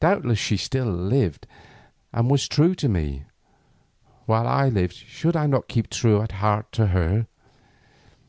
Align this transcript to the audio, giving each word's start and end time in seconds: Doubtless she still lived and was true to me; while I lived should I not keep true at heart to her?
Doubtless 0.00 0.40
she 0.40 0.56
still 0.56 0.86
lived 0.90 1.46
and 2.12 2.28
was 2.28 2.48
true 2.48 2.74
to 2.74 2.88
me; 2.88 3.22
while 4.26 4.48
I 4.48 4.68
lived 4.68 4.94
should 4.94 5.36
I 5.36 5.46
not 5.46 5.68
keep 5.68 5.88
true 5.88 6.20
at 6.22 6.32
heart 6.32 6.72
to 6.72 6.88
her? 6.88 7.28